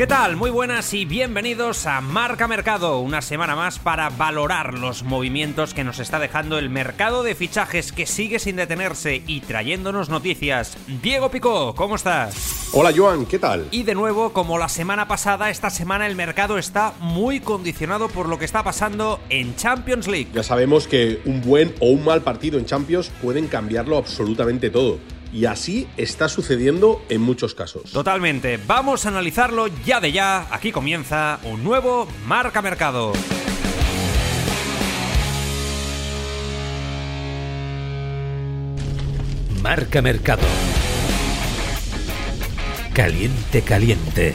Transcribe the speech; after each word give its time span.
¿Qué 0.00 0.06
tal? 0.06 0.36
Muy 0.36 0.48
buenas 0.48 0.94
y 0.94 1.04
bienvenidos 1.04 1.86
a 1.86 2.00
Marca 2.00 2.48
Mercado, 2.48 3.00
una 3.00 3.20
semana 3.20 3.54
más 3.54 3.78
para 3.78 4.08
valorar 4.08 4.72
los 4.72 5.02
movimientos 5.02 5.74
que 5.74 5.84
nos 5.84 5.98
está 5.98 6.18
dejando 6.18 6.56
el 6.56 6.70
mercado 6.70 7.22
de 7.22 7.34
fichajes 7.34 7.92
que 7.92 8.06
sigue 8.06 8.38
sin 8.38 8.56
detenerse 8.56 9.22
y 9.26 9.40
trayéndonos 9.42 10.08
noticias. 10.08 10.78
Diego 11.02 11.30
Picó, 11.30 11.74
¿cómo 11.74 11.96
estás? 11.96 12.70
Hola 12.72 12.94
Joan, 12.96 13.26
¿qué 13.26 13.38
tal? 13.38 13.68
Y 13.72 13.82
de 13.82 13.94
nuevo, 13.94 14.32
como 14.32 14.56
la 14.56 14.70
semana 14.70 15.06
pasada, 15.06 15.50
esta 15.50 15.68
semana 15.68 16.06
el 16.06 16.16
mercado 16.16 16.56
está 16.56 16.94
muy 17.00 17.40
condicionado 17.40 18.08
por 18.08 18.26
lo 18.26 18.38
que 18.38 18.46
está 18.46 18.64
pasando 18.64 19.20
en 19.28 19.54
Champions 19.56 20.08
League. 20.08 20.28
Ya 20.32 20.42
sabemos 20.42 20.88
que 20.88 21.20
un 21.26 21.42
buen 21.42 21.74
o 21.78 21.90
un 21.90 22.06
mal 22.06 22.22
partido 22.22 22.58
en 22.58 22.64
Champions 22.64 23.10
pueden 23.20 23.48
cambiarlo 23.48 23.98
absolutamente 23.98 24.70
todo 24.70 24.98
y 25.32 25.46
así 25.46 25.88
está 25.96 26.28
sucediendo 26.28 27.02
en 27.08 27.20
muchos 27.20 27.54
casos. 27.54 27.92
Totalmente. 27.92 28.58
Vamos 28.66 29.06
a 29.06 29.08
analizarlo 29.08 29.68
ya 29.84 30.00
de 30.00 30.12
ya. 30.12 30.48
Aquí 30.50 30.72
comienza 30.72 31.40
un 31.44 31.62
nuevo 31.64 32.08
Marca 32.26 32.62
Mercado. 32.62 33.12
Marca 39.62 40.00
Mercado. 40.00 40.46
Caliente, 42.94 43.62
caliente. 43.62 44.34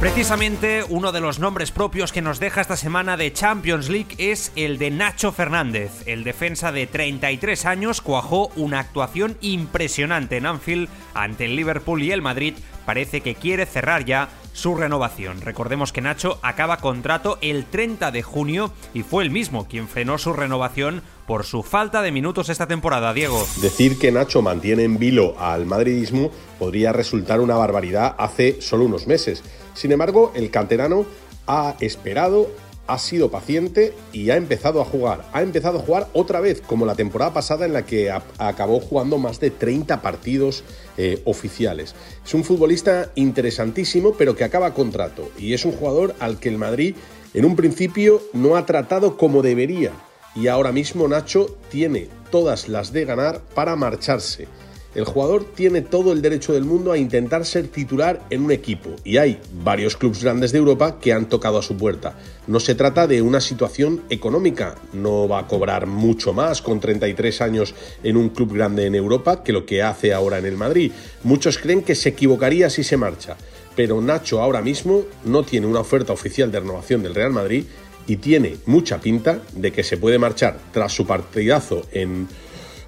Precisamente 0.00 0.84
uno 0.90 1.10
de 1.10 1.22
los 1.22 1.38
nombres 1.38 1.70
propios 1.70 2.12
que 2.12 2.20
nos 2.20 2.38
deja 2.38 2.60
esta 2.60 2.76
semana 2.76 3.16
de 3.16 3.32
Champions 3.32 3.88
League 3.88 4.14
es 4.18 4.52
el 4.54 4.76
de 4.76 4.90
Nacho 4.90 5.32
Fernández. 5.32 5.90
El 6.04 6.22
defensa 6.22 6.70
de 6.70 6.86
33 6.86 7.64
años 7.64 8.02
cuajó 8.02 8.48
una 8.56 8.80
actuación 8.80 9.38
impresionante 9.40 10.36
en 10.36 10.44
Anfield 10.44 10.90
ante 11.14 11.46
el 11.46 11.56
Liverpool 11.56 12.02
y 12.02 12.12
el 12.12 12.20
Madrid. 12.20 12.56
Parece 12.84 13.22
que 13.22 13.36
quiere 13.36 13.64
cerrar 13.64 14.04
ya 14.04 14.28
su 14.56 14.74
renovación. 14.74 15.42
Recordemos 15.42 15.92
que 15.92 16.00
Nacho 16.00 16.38
acaba 16.40 16.78
contrato 16.78 17.36
el 17.42 17.66
30 17.66 18.10
de 18.10 18.22
junio 18.22 18.72
y 18.94 19.02
fue 19.02 19.22
el 19.22 19.30
mismo 19.30 19.68
quien 19.68 19.86
frenó 19.86 20.16
su 20.16 20.32
renovación 20.32 21.02
por 21.26 21.44
su 21.44 21.62
falta 21.62 22.00
de 22.00 22.10
minutos 22.10 22.48
esta 22.48 22.66
temporada, 22.66 23.12
Diego. 23.12 23.46
Decir 23.60 23.98
que 23.98 24.10
Nacho 24.10 24.40
mantiene 24.40 24.84
en 24.84 24.98
vilo 24.98 25.38
al 25.38 25.66
madridismo 25.66 26.30
podría 26.58 26.94
resultar 26.94 27.40
una 27.40 27.56
barbaridad 27.56 28.14
hace 28.16 28.62
solo 28.62 28.86
unos 28.86 29.06
meses. 29.06 29.44
Sin 29.74 29.92
embargo, 29.92 30.32
el 30.34 30.50
canterano 30.50 31.04
ha 31.46 31.74
esperado, 31.80 32.48
ha 32.86 32.98
sido 32.98 33.30
paciente 33.30 33.94
y 34.12 34.30
ha 34.30 34.36
empezado 34.36 34.80
a 34.80 34.84
jugar. 34.84 35.24
Ha 35.32 35.42
empezado 35.42 35.78
a 35.78 35.82
jugar 35.82 36.08
otra 36.12 36.40
vez, 36.40 36.60
como 36.60 36.86
la 36.86 36.94
temporada 36.94 37.32
pasada 37.32 37.66
en 37.66 37.72
la 37.72 37.84
que 37.84 38.10
acabó 38.38 38.80
jugando 38.80 39.18
más 39.18 39.40
de 39.40 39.50
30 39.50 40.02
partidos 40.02 40.64
eh, 40.96 41.20
oficiales. 41.24 41.94
Es 42.24 42.34
un 42.34 42.44
futbolista 42.44 43.10
interesantísimo, 43.14 44.12
pero 44.12 44.36
que 44.36 44.44
acaba 44.44 44.74
contrato. 44.74 45.30
Y 45.38 45.54
es 45.54 45.64
un 45.64 45.72
jugador 45.72 46.14
al 46.20 46.38
que 46.38 46.48
el 46.48 46.58
Madrid 46.58 46.94
en 47.34 47.44
un 47.44 47.56
principio 47.56 48.22
no 48.32 48.56
ha 48.56 48.66
tratado 48.66 49.16
como 49.16 49.42
debería 49.42 49.92
y 50.36 50.48
ahora 50.48 50.70
mismo 50.70 51.08
Nacho 51.08 51.56
tiene 51.70 52.08
todas 52.30 52.68
las 52.68 52.92
de 52.92 53.04
ganar 53.04 53.40
para 53.54 53.74
marcharse. 53.74 54.48
El 54.96 55.04
jugador 55.04 55.44
tiene 55.44 55.82
todo 55.82 56.10
el 56.10 56.22
derecho 56.22 56.54
del 56.54 56.64
mundo 56.64 56.90
a 56.90 56.96
intentar 56.96 57.44
ser 57.44 57.68
titular 57.68 58.22
en 58.30 58.42
un 58.42 58.50
equipo 58.50 58.96
y 59.04 59.18
hay 59.18 59.38
varios 59.62 59.94
clubes 59.94 60.24
grandes 60.24 60.52
de 60.52 60.58
Europa 60.58 60.98
que 60.98 61.12
han 61.12 61.28
tocado 61.28 61.58
a 61.58 61.62
su 61.62 61.76
puerta. 61.76 62.18
No 62.46 62.60
se 62.60 62.74
trata 62.74 63.06
de 63.06 63.20
una 63.20 63.42
situación 63.42 64.04
económica, 64.08 64.76
no 64.94 65.28
va 65.28 65.40
a 65.40 65.46
cobrar 65.46 65.86
mucho 65.86 66.32
más 66.32 66.62
con 66.62 66.80
33 66.80 67.42
años 67.42 67.74
en 68.02 68.16
un 68.16 68.30
club 68.30 68.54
grande 68.54 68.86
en 68.86 68.94
Europa 68.94 69.44
que 69.44 69.52
lo 69.52 69.66
que 69.66 69.82
hace 69.82 70.14
ahora 70.14 70.38
en 70.38 70.46
el 70.46 70.56
Madrid. 70.56 70.92
Muchos 71.24 71.58
creen 71.58 71.82
que 71.82 71.94
se 71.94 72.08
equivocaría 72.08 72.70
si 72.70 72.82
se 72.82 72.96
marcha, 72.96 73.36
pero 73.74 74.00
Nacho 74.00 74.40
ahora 74.40 74.62
mismo 74.62 75.02
no 75.26 75.42
tiene 75.42 75.66
una 75.66 75.80
oferta 75.80 76.14
oficial 76.14 76.50
de 76.50 76.60
renovación 76.60 77.02
del 77.02 77.14
Real 77.14 77.32
Madrid 77.32 77.64
y 78.06 78.16
tiene 78.16 78.56
mucha 78.64 78.98
pinta 78.98 79.42
de 79.52 79.72
que 79.72 79.82
se 79.82 79.98
puede 79.98 80.18
marchar 80.18 80.58
tras 80.72 80.90
su 80.90 81.06
partidazo 81.06 81.82
en, 81.92 82.28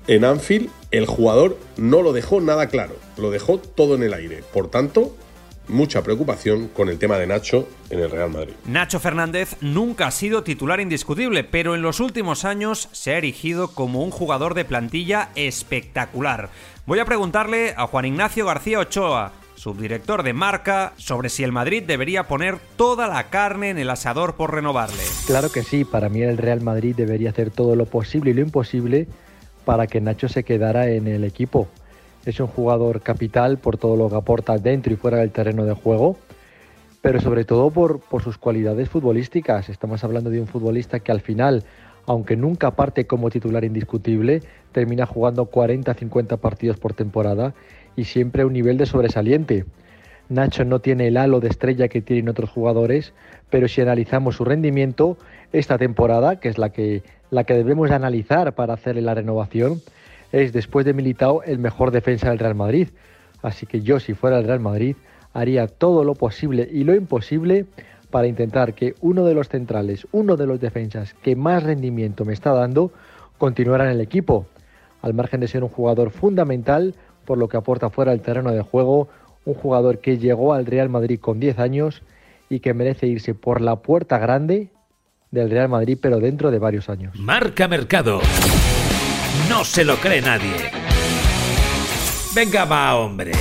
en 0.06 0.24
Anfield. 0.24 0.70
El 0.90 1.04
jugador 1.04 1.58
no 1.76 2.00
lo 2.00 2.14
dejó 2.14 2.40
nada 2.40 2.68
claro, 2.68 2.96
lo 3.18 3.30
dejó 3.30 3.58
todo 3.58 3.94
en 3.94 4.02
el 4.02 4.14
aire. 4.14 4.42
Por 4.54 4.70
tanto, 4.70 5.14
mucha 5.68 6.02
preocupación 6.02 6.68
con 6.68 6.88
el 6.88 6.98
tema 6.98 7.18
de 7.18 7.26
Nacho 7.26 7.68
en 7.90 7.98
el 7.98 8.10
Real 8.10 8.30
Madrid. 8.30 8.54
Nacho 8.64 8.98
Fernández 8.98 9.56
nunca 9.60 10.06
ha 10.06 10.10
sido 10.10 10.42
titular 10.44 10.80
indiscutible, 10.80 11.44
pero 11.44 11.74
en 11.74 11.82
los 11.82 12.00
últimos 12.00 12.46
años 12.46 12.88
se 12.92 13.12
ha 13.12 13.18
erigido 13.18 13.68
como 13.68 14.02
un 14.02 14.10
jugador 14.10 14.54
de 14.54 14.64
plantilla 14.64 15.28
espectacular. 15.34 16.48
Voy 16.86 17.00
a 17.00 17.04
preguntarle 17.04 17.74
a 17.76 17.86
Juan 17.86 18.06
Ignacio 18.06 18.46
García 18.46 18.78
Ochoa, 18.78 19.32
subdirector 19.56 20.22
de 20.22 20.32
marca, 20.32 20.94
sobre 20.96 21.28
si 21.28 21.44
el 21.44 21.52
Madrid 21.52 21.82
debería 21.82 22.28
poner 22.28 22.56
toda 22.76 23.08
la 23.08 23.28
carne 23.28 23.68
en 23.68 23.78
el 23.78 23.90
asador 23.90 24.36
por 24.36 24.54
renovarle. 24.54 25.02
Claro 25.26 25.52
que 25.52 25.64
sí, 25.64 25.84
para 25.84 26.08
mí 26.08 26.22
el 26.22 26.38
Real 26.38 26.62
Madrid 26.62 26.94
debería 26.96 27.28
hacer 27.28 27.50
todo 27.50 27.76
lo 27.76 27.84
posible 27.84 28.30
y 28.30 28.34
lo 28.34 28.40
imposible 28.40 29.06
para 29.68 29.86
que 29.86 30.00
Nacho 30.00 30.30
se 30.30 30.44
quedara 30.44 30.88
en 30.88 31.06
el 31.06 31.24
equipo. 31.24 31.68
Es 32.24 32.40
un 32.40 32.46
jugador 32.46 33.02
capital 33.02 33.58
por 33.58 33.76
todo 33.76 33.96
lo 33.96 34.08
que 34.08 34.16
aporta 34.16 34.56
dentro 34.56 34.94
y 34.94 34.96
fuera 34.96 35.18
del 35.18 35.30
terreno 35.30 35.66
de 35.66 35.74
juego, 35.74 36.16
pero 37.02 37.20
sobre 37.20 37.44
todo 37.44 37.68
por, 37.70 38.00
sus 38.24 38.38
cualidades 38.38 38.88
futbolísticas. 38.88 39.68
Estamos 39.68 40.02
hablando 40.04 40.30
de 40.30 40.40
un 40.40 40.46
futbolista 40.46 41.00
que 41.00 41.12
al 41.12 41.20
final, 41.20 41.64
aunque 42.06 42.34
nunca 42.34 42.70
parte 42.70 43.06
como 43.06 43.28
titular 43.28 43.62
indiscutible, 43.62 44.40
termina 44.72 45.04
jugando 45.04 45.50
40-50 45.50 46.38
partidos 46.38 46.78
por 46.78 46.94
temporada 46.94 47.52
y 47.94 48.04
siempre 48.04 48.44
a 48.44 48.46
un 48.46 48.54
nivel 48.54 48.78
de 48.78 48.86
sobresaliente. 48.86 49.66
Nacho 50.30 50.64
no 50.64 50.80
tiene 50.80 51.08
el 51.08 51.18
halo 51.18 51.40
de 51.40 51.48
estrella 51.48 51.88
que 51.88 52.00
tienen 52.00 52.30
otros 52.30 52.48
jugadores, 52.48 53.12
pero 53.50 53.68
si 53.68 53.82
analizamos 53.82 54.36
su 54.36 54.46
rendimiento 54.46 55.18
esta 55.52 55.78
temporada, 55.78 56.40
que 56.40 56.48
es 56.48 56.58
la 56.58 56.70
que, 56.70 57.02
la 57.30 57.44
que 57.44 57.54
debemos 57.54 57.90
analizar 57.90 58.54
para 58.54 58.74
hacerle 58.74 59.02
la 59.02 59.14
renovación, 59.14 59.80
es 60.32 60.52
después 60.52 60.84
de 60.84 60.92
Militao 60.92 61.42
el 61.42 61.58
mejor 61.58 61.90
defensa 61.90 62.30
del 62.30 62.38
Real 62.38 62.54
Madrid. 62.54 62.88
Así 63.42 63.66
que 63.66 63.80
yo 63.80 64.00
si 64.00 64.14
fuera 64.14 64.38
el 64.38 64.44
Real 64.44 64.60
Madrid 64.60 64.96
haría 65.32 65.66
todo 65.66 66.04
lo 66.04 66.14
posible 66.14 66.68
y 66.70 66.84
lo 66.84 66.94
imposible 66.94 67.66
para 68.10 68.26
intentar 68.26 68.74
que 68.74 68.94
uno 69.00 69.24
de 69.24 69.34
los 69.34 69.48
centrales, 69.48 70.06
uno 70.12 70.36
de 70.36 70.46
los 70.46 70.60
defensas 70.60 71.14
que 71.22 71.36
más 71.36 71.62
rendimiento 71.62 72.24
me 72.24 72.32
está 72.32 72.52
dando, 72.52 72.90
continuara 73.36 73.84
en 73.84 73.90
el 73.90 74.00
equipo, 74.00 74.46
al 75.02 75.14
margen 75.14 75.40
de 75.40 75.48
ser 75.48 75.62
un 75.62 75.68
jugador 75.68 76.10
fundamental 76.10 76.94
por 77.24 77.38
lo 77.38 77.48
que 77.48 77.58
aporta 77.58 77.90
fuera 77.90 78.12
del 78.12 78.22
terreno 78.22 78.50
de 78.52 78.62
juego, 78.62 79.08
un 79.44 79.54
jugador 79.54 79.98
que 79.98 80.18
llegó 80.18 80.54
al 80.54 80.66
Real 80.66 80.88
Madrid 80.88 81.20
con 81.20 81.38
10 81.38 81.58
años 81.58 82.02
y 82.48 82.60
que 82.60 82.74
merece 82.74 83.06
irse 83.06 83.34
por 83.34 83.60
la 83.60 83.76
puerta 83.76 84.18
grande 84.18 84.70
del 85.30 85.50
Real 85.50 85.68
Madrid, 85.68 85.98
pero 86.00 86.20
dentro 86.20 86.50
de 86.50 86.58
varios 86.58 86.88
años. 86.88 87.18
Marca 87.18 87.68
Mercado. 87.68 88.20
No 89.48 89.64
se 89.64 89.84
lo 89.84 89.96
cree 89.96 90.20
nadie. 90.20 90.70
Venga, 92.34 92.64
va, 92.64 92.96
hombre. 92.96 93.32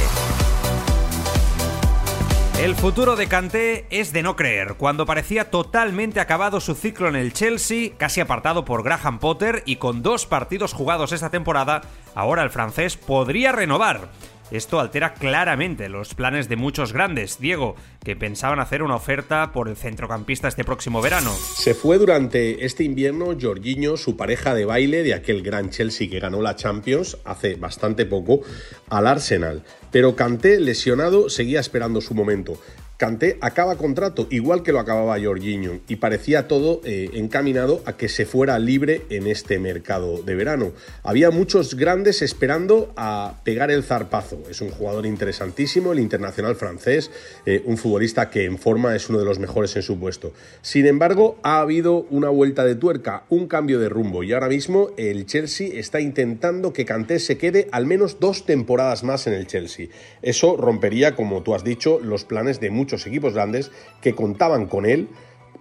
El 2.60 2.74
futuro 2.76 3.16
de 3.16 3.28
Kanté 3.28 3.86
es 3.92 4.12
de 4.14 4.24
no 4.24 4.36
creer. 4.36 4.76
Cuando 4.78 5.06
parecía 5.06 5.52
totalmente 5.52 6.20
acabado 6.20 6.60
su 6.60 6.74
ciclo 6.74 7.08
en 7.08 7.16
el 7.16 7.32
Chelsea, 7.32 7.92
casi 7.98 8.20
apartado 8.20 8.66
por 8.66 8.84
Graham 8.84 9.20
Potter 9.20 9.62
y 9.68 9.76
con 9.76 10.02
dos 10.02 10.26
partidos 10.26 10.74
jugados 10.74 11.12
esta 11.12 11.30
temporada, 11.30 11.82
ahora 12.16 12.42
el 12.42 12.50
francés 12.50 12.98
podría 12.98 13.52
renovar. 13.52 14.10
Esto 14.52 14.80
altera 14.80 15.14
claramente 15.14 15.90
los 15.90 16.14
planes 16.14 16.48
de 16.48 16.56
muchos 16.56 16.94
grandes, 16.94 17.40
Diego, 17.40 17.76
que 18.04 18.16
pensaban 18.16 18.60
hacer 18.60 18.82
una 18.82 18.96
oferta 18.96 19.52
por 19.52 19.68
el 19.68 19.76
centrocampista 19.76 20.48
este 20.48 20.64
próximo 20.64 21.02
verano. 21.02 21.34
Se 21.34 21.74
fue 21.74 21.98
durante 21.98 22.66
este 22.66 22.86
invierno 22.86 23.38
Jorginho, 23.40 23.98
su 23.98 24.16
pareja 24.16 24.54
de 24.54 24.66
baile 24.66 25.04
de 25.04 25.14
aquel 25.14 25.42
gran 25.42 25.70
Chelsea 25.70 26.10
que 26.10 26.20
ganó 26.20 26.42
la 26.42 26.56
Champions 26.56 27.18
hace 27.26 27.56
bastante 27.56 28.06
poco, 28.06 28.42
al 28.90 29.08
Arsenal. 29.08 29.64
Pero 29.92 30.16
Kanté, 30.16 30.60
lesionado, 30.60 31.30
seguía 31.30 31.60
esperando 31.60 32.00
su 32.00 32.14
momento. 32.14 32.58
Kanté 32.98 33.38
acaba 33.42 33.78
contrato, 33.78 34.26
igual 34.32 34.64
que 34.64 34.72
lo 34.72 34.80
acababa 34.80 35.22
Jorginho, 35.22 35.82
y 35.88 35.98
parecía 35.98 36.48
todo 36.48 36.82
eh, 36.84 37.12
encaminado 37.14 37.84
a 37.86 37.96
que 37.96 38.10
se 38.10 38.26
fuera 38.26 38.58
libre 38.58 39.04
en 39.12 39.28
este 39.28 39.60
mercado 39.60 40.24
de 40.24 40.34
verano. 40.34 40.72
Había 41.04 41.30
muchos 41.30 41.76
grandes 41.76 42.24
esperando 42.24 42.92
a 42.98 43.36
pegar 43.44 43.70
el 43.70 43.84
zarpazo. 43.84 44.42
Es 44.50 44.62
un 44.62 44.72
jugador 44.72 45.06
interesantísimo, 45.06 45.94
el 45.94 46.00
internacional 46.00 46.56
francés, 46.56 47.12
eh, 47.46 47.62
un 47.66 47.78
futbolista 47.78 48.32
que 48.32 48.46
en 48.46 48.58
forma 48.58 48.96
es 48.96 49.08
uno 49.10 49.20
de 49.20 49.26
los 49.26 49.38
mejores 49.38 49.76
en 49.76 49.84
su 49.84 50.00
puesto. 50.00 50.34
Sin 50.64 50.88
embargo, 50.88 51.38
ha 51.44 51.60
habido 51.60 52.08
una 52.10 52.30
vuelta 52.30 52.66
de 52.66 52.74
tuerca, 52.74 53.26
un 53.30 53.46
cambio 53.48 53.80
de 53.80 53.90
rumbo, 53.90 54.24
y 54.24 54.34
ahora 54.34 54.50
mismo 54.50 54.90
el 54.98 55.28
Chelsea 55.28 55.70
está 55.80 56.00
intentando 56.02 56.74
que 56.74 56.86
Kanté 56.86 57.20
se 57.20 57.38
quede 57.38 57.68
al 57.72 57.86
menos 57.86 58.20
dos 58.20 58.48
temporadas 58.48 59.04
más 59.04 59.28
en 59.28 59.34
el 59.34 59.46
Chelsea. 59.46 59.90
Eso 60.24 60.58
rompería, 60.58 61.16
como 61.16 61.44
tú 61.44 61.54
has 61.54 61.64
dicho, 61.64 62.00
los 62.00 62.26
planes 62.26 62.60
de 62.60 62.72
muchos 62.72 62.87
muchos 62.88 63.06
equipos 63.06 63.34
grandes 63.34 63.70
que 64.00 64.16
contaban 64.16 64.68
con 64.68 64.86
él 64.86 65.10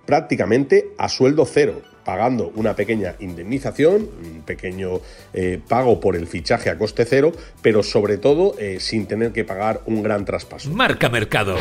prácticamente 0.06 0.92
a 0.96 1.08
sueldo 1.08 1.44
cero, 1.44 1.82
pagando 2.04 2.52
una 2.54 2.76
pequeña 2.76 3.16
indemnización, 3.18 4.08
un 4.22 4.42
pequeño 4.42 5.00
eh, 5.34 5.60
pago 5.66 5.98
por 5.98 6.14
el 6.14 6.28
fichaje 6.28 6.70
a 6.70 6.78
coste 6.78 7.04
cero, 7.04 7.32
pero 7.62 7.82
sobre 7.82 8.16
todo 8.16 8.54
eh, 8.60 8.78
sin 8.78 9.06
tener 9.06 9.32
que 9.32 9.42
pagar 9.42 9.80
un 9.86 10.04
gran 10.04 10.24
traspaso. 10.24 10.70
Marca 10.70 11.08
Mercado. 11.08 11.56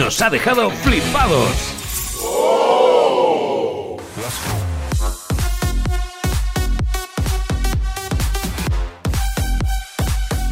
Nos 0.00 0.20
ha 0.20 0.30
dejado 0.30 0.68
flipados. 0.70 1.76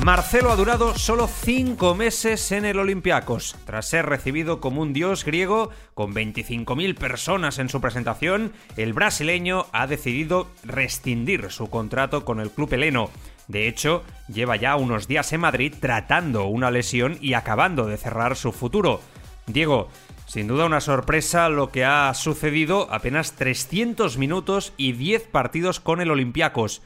Marcelo 0.04 0.52
ha 0.52 0.56
durado 0.56 0.94
solo 0.98 1.26
cinco 1.26 1.94
meses 1.94 2.52
en 2.52 2.66
el 2.66 2.78
Olympiacos. 2.78 3.56
Tras 3.64 3.88
ser 3.88 4.04
recibido 4.04 4.60
como 4.60 4.82
un 4.82 4.92
dios 4.92 5.24
griego, 5.24 5.70
con 5.94 6.12
25.000 6.12 6.94
personas 6.94 7.58
en 7.58 7.70
su 7.70 7.80
presentación, 7.80 8.52
el 8.76 8.92
brasileño 8.92 9.64
ha 9.72 9.86
decidido 9.86 10.50
rescindir 10.62 11.50
su 11.50 11.70
contrato 11.70 12.26
con 12.26 12.38
el 12.40 12.50
club 12.50 12.74
heleno. 12.74 13.08
De 13.48 13.66
hecho, 13.66 14.04
lleva 14.28 14.56
ya 14.56 14.76
unos 14.76 15.08
días 15.08 15.32
en 15.32 15.40
Madrid 15.40 15.72
tratando 15.80 16.44
una 16.48 16.70
lesión 16.70 17.16
y 17.22 17.32
acabando 17.32 17.86
de 17.86 17.96
cerrar 17.96 18.36
su 18.36 18.52
futuro. 18.52 19.00
Diego, 19.46 19.88
sin 20.26 20.48
duda 20.48 20.66
una 20.66 20.82
sorpresa 20.82 21.48
lo 21.48 21.70
que 21.70 21.86
ha 21.86 22.12
sucedido, 22.12 22.88
apenas 22.92 23.36
300 23.36 24.18
minutos 24.18 24.74
y 24.76 24.92
10 24.92 25.28
partidos 25.28 25.80
con 25.80 26.02
el 26.02 26.10
Olympiacos. 26.10 26.82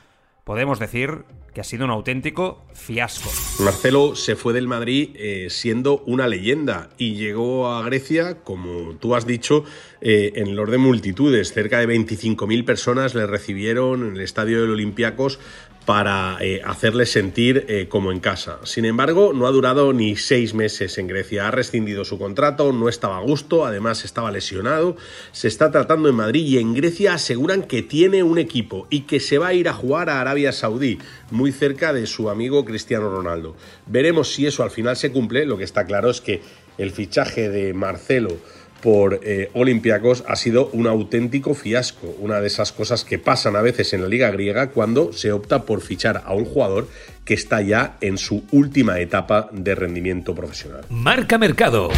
Podemos 0.49 0.79
decir 0.79 1.25
que 1.53 1.61
ha 1.61 1.65
sido 1.65 1.85
un 1.85 1.91
auténtico 1.91 2.65
fiasco. 2.73 3.29
Marcelo 3.63 4.17
se 4.17 4.35
fue 4.35 4.55
del 4.55 4.67
Madrid 4.67 5.11
eh, 5.15 5.49
siendo 5.51 6.03
una 6.07 6.27
leyenda 6.27 6.89
y 6.97 7.17
llegó 7.17 7.71
a 7.71 7.83
Grecia, 7.83 8.43
como 8.45 8.95
tú 8.95 9.15
has 9.15 9.27
dicho, 9.27 9.65
eh, 10.01 10.33
en 10.37 10.47
el 10.47 10.59
orden 10.59 10.81
multitudes. 10.81 11.53
Cerca 11.53 11.81
de 11.81 11.87
25.000 11.87 12.65
personas 12.65 13.15
le 13.15 13.27
recibieron 13.27 14.09
en 14.09 14.17
el 14.17 14.23
estadio 14.23 14.63
del 14.63 14.71
Olympiacos 14.71 15.39
para 15.89 16.37
eh, 16.43 16.61
hacerle 16.67 17.07
sentir 17.07 17.65
eh, 17.67 17.87
como 17.89 18.13
en 18.13 18.21
casa. 18.21 18.59
Sin 18.65 18.85
embargo, 18.85 19.33
no 19.33 19.47
ha 19.47 19.51
durado 19.51 19.95
ni 19.95 20.17
seis 20.17 20.53
meses 20.53 20.99
en 20.99 21.07
Grecia. 21.07 21.49
Ha 21.49 21.51
rescindido 21.51 22.05
su 22.05 22.19
contrato, 22.19 22.75
no 22.75 22.91
estaba 22.91 23.17
a 23.17 23.23
gusto, 23.23 23.65
además 23.65 24.05
estaba 24.05 24.31
lesionado. 24.31 24.99
Se 25.33 25.49
está 25.49 25.71
tratando 25.71 26.11
en 26.11 26.15
Madrid 26.15 26.45
y 26.45 26.59
en 26.59 26.75
Grecia 26.75 27.15
aseguran 27.15 27.63
que 27.63 27.81
tiene 27.81 28.23
un 28.23 28.37
equipo 28.37 28.87
y 28.91 29.05
que 29.07 29.19
se 29.19 29.39
va 29.39 29.47
a 29.47 29.55
ir 29.55 29.67
a 29.67 29.73
jugar 29.73 30.11
a 30.11 30.21
Arabia 30.21 30.53
Saudí, 30.53 30.99
muy 31.31 31.53
cerca 31.53 31.95
de 31.95 32.07
su 32.07 32.29
amigo 32.29 32.67
Cristiano 32.67 33.09
Ronaldo. 33.09 33.57
Veremos 33.87 34.35
si 34.35 34.47
eso 34.47 34.63
al 34.63 34.71
final 34.71 34.99
se 34.99 35.11
cumple. 35.11 35.47
Lo 35.47 35.57
que 35.57 35.65
está 35.65 35.87
claro 35.87 36.11
es 36.11 36.21
que 36.21 36.43
el 36.77 36.91
fichaje 36.91 37.49
de 37.49 37.73
Marcelo 37.73 38.37
por 38.83 39.21
eh, 39.23 39.51
Olympiacos 39.55 40.25
ha 40.27 40.37
sido 40.37 40.69
un 40.73 40.87
auténtico 40.87 41.55
fiasco, 41.55 42.15
una 42.19 42.41
de 42.41 42.47
esas 42.47 42.73
cosas 42.73 43.05
que 43.05 43.19
pasan 43.19 43.57
a 43.57 43.63
veces 43.63 43.93
en 43.93 44.03
la 44.03 44.09
liga 44.09 44.31
griega 44.31 44.71
cuando 44.71 45.13
se 45.13 45.33
opta 45.33 45.65
por 45.65 45.81
fichar 45.81 46.23
a 46.25 46.35
un 46.35 46.45
jugador 46.45 46.89
que 47.25 47.35
está 47.35 47.61
ya 47.61 47.97
en 48.01 48.19
su 48.19 48.45
última 48.53 49.01
etapa 49.01 49.49
de 49.53 49.75
rendimiento 49.75 50.35
profesional. 50.35 50.85
Marca 50.89 51.39
Mercado. 51.39 51.91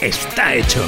Está 0.00 0.54
hecho. 0.54 0.82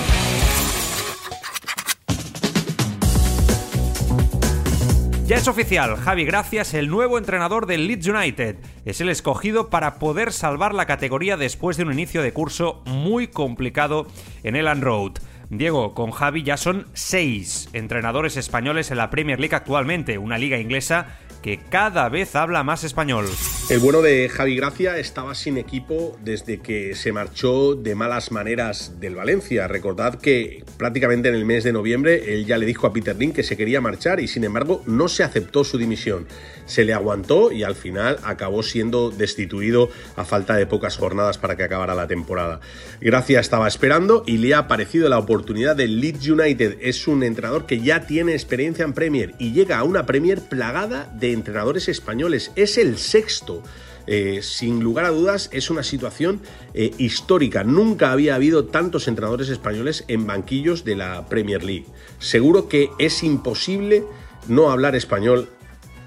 Ya 5.27 5.37
es 5.37 5.47
oficial, 5.47 5.97
Javi 5.97 6.25
Gracias, 6.25 6.75
el 6.75 6.89
nuevo 6.89 7.17
entrenador 7.17 7.67
del 7.67 7.87
Leeds 7.87 8.09
United. 8.09 8.57
Es 8.85 9.01
el 9.01 9.09
escogido 9.09 9.71
para 9.71 10.01
poder 10.01 10.33
salvar 10.33 10.75
la 10.75 10.87
categoría 10.87 11.37
después 11.37 11.77
de 11.77 11.85
un 11.85 11.93
inicio 11.93 12.23
de 12.23 12.33
curso 12.33 12.83
muy 12.87 13.29
complicado 13.29 14.09
en 14.43 14.57
Elland 14.57 14.83
Road. 14.83 15.13
Diego, 15.49 15.95
con 15.95 16.11
Javi 16.11 16.43
ya 16.43 16.57
son 16.57 16.87
seis 16.93 17.69
entrenadores 17.73 18.37
españoles 18.37 18.91
en 18.91 18.97
la 18.97 19.11
Premier 19.11 19.39
League 19.39 19.55
actualmente, 19.55 20.19
una 20.19 20.39
liga 20.39 20.59
inglesa 20.59 21.19
que 21.43 21.59
cada 21.59 22.09
vez 22.09 22.37
habla 22.37 22.63
más 22.63 22.85
español. 22.85 23.27
El 23.69 23.81
bueno 23.81 24.01
de 24.01 24.29
Javi 24.29 24.57
Gracia 24.57 24.99
estaba 24.99 25.35
sin 25.35 25.59
equipo 25.59 26.17
desde 26.23 26.59
que 26.61 26.95
se 26.95 27.13
marchó 27.13 27.75
de 27.75 27.95
malas 27.95 28.31
maneras 28.31 29.01
del 29.01 29.17
Valencia. 29.17 29.67
Recordad 29.67 30.21
que 30.21 30.65
prácticamente 30.77 31.29
en 31.29 31.35
el 31.35 31.45
mes 31.45 31.65
de 31.65 31.73
noviembre 31.73 32.35
él 32.35 32.47
ya 32.47 32.59
le 32.59 32.67
dijo 32.67 32.87
a 32.87 32.93
Peter 32.93 33.17
Lin 33.17 33.33
que 33.33 33.43
se 33.43 33.57
quería 33.57 33.81
marchar 33.81 34.21
y 34.21 34.29
sin 34.29 34.45
embargo 34.45 34.83
no 34.87 35.09
se 35.09 35.25
aceptó 35.25 35.65
su 35.65 35.79
dimisión. 35.79 36.27
Se 36.67 36.85
le 36.85 36.95
aguantó 36.95 37.51
y 37.51 37.65
al 37.65 37.75
final 37.75 38.19
acabó 38.23 38.63
siendo 38.63 39.11
destituido 39.11 39.91
a 40.17 40.25
falta 40.25 40.55
de 40.55 40.67
pocas 40.67 40.97
jornadas 40.97 41.39
para 41.39 41.57
que 41.57 41.65
acabara 41.65 41.95
la 41.95 42.07
temporada. 42.07 42.61
Gracia 43.01 43.41
estaba 43.41 43.67
esperando 43.67 44.23
y 44.27 44.39
le 44.39 44.55
ha 44.55 44.59
aparecido 44.59 45.09
la 45.09 45.19
oportunidad 45.19 45.75
del 45.75 46.01
Leeds 46.01 46.29
United. 46.29 46.79
Es 46.81 47.09
un 47.09 47.25
entrenador 47.25 47.67
que 47.67 47.81
ya 47.81 48.07
tiene 48.07 48.33
experiencia 48.33 48.85
en 48.85 48.93
Premier 48.93 49.35
y 49.39 49.53
llega 49.53 49.79
a 49.79 49.85
una 49.85 50.07
Premier 50.07 50.41
plagada 50.41 51.11
de 51.15 51.32
entrenadores 51.33 51.89
españoles. 51.89 52.53
Es 52.57 52.79
el 52.79 52.99
sexto. 52.99 53.63
Eh, 54.07 54.41
sin 54.43 54.83
lugar 54.83 55.05
a 55.05 55.11
dudas 55.11 55.49
es 55.53 55.71
una 55.71 55.85
situación 55.85 56.41
eh, 56.75 56.91
histórica. 56.99 57.63
Nunca 57.63 58.11
había 58.11 58.35
habido 58.35 58.65
tantos 58.65 59.07
entrenadores 59.07 59.49
españoles 59.49 60.05
en 60.09 60.27
banquillos 60.27 60.85
de 60.85 60.97
la 60.97 61.27
Premier 61.27 61.63
League. 61.63 61.87
Seguro 62.19 62.69
que 62.69 62.91
es 62.99 63.23
imposible 63.23 64.05
no 64.49 64.71
hablar 64.71 64.97
español 64.97 65.49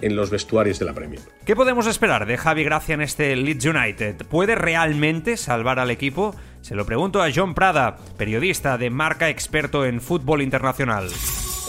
en 0.01 0.16
los 0.16 0.30
vestuarios 0.30 0.77
de 0.80 0.86
la 0.86 0.94
Premier. 0.94 1.22
¿Qué 1.45 1.56
podemos 1.56 1.88
esperar 1.88 2.25
de 2.25 2.38
Javi 2.38 2.63
Gracia 2.63 2.94
en 2.94 3.01
este 3.01 3.36
Leeds 3.36 3.66
United? 3.66 4.25
¿Puede 4.27 4.56
realmente 4.56 5.38
salvar 5.38 5.80
al 5.80 5.92
equipo? 5.92 6.36
Se 6.62 6.75
lo 6.75 6.86
pregunto 6.86 7.22
a 7.22 7.30
John 7.33 7.54
Prada, 7.54 7.98
periodista 8.18 8.77
de 8.77 8.89
marca 8.89 9.30
experto 9.30 9.86
en 9.86 10.01
fútbol 10.01 10.42
internacional. 10.42 11.07